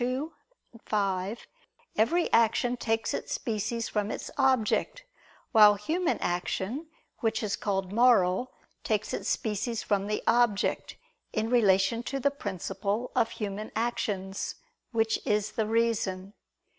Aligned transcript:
2, 0.01 0.33
5), 0.83 1.45
every 1.95 2.33
action 2.33 2.75
takes 2.75 3.13
its 3.13 3.33
species 3.33 3.87
from 3.87 4.09
its 4.09 4.31
object; 4.35 5.03
while 5.51 5.75
human 5.75 6.17
action, 6.17 6.87
which 7.19 7.43
is 7.43 7.55
called 7.55 7.93
moral, 7.93 8.51
takes 8.83 9.13
its 9.13 9.29
species 9.29 9.83
from 9.83 10.07
the 10.07 10.23
object, 10.25 10.95
in 11.33 11.51
relation 11.51 12.01
to 12.01 12.19
the 12.19 12.31
principle 12.31 13.11
of 13.15 13.29
human 13.29 13.71
actions, 13.75 14.55
which 14.91 15.19
is 15.23 15.51
the 15.51 15.67
reason. 15.67 16.33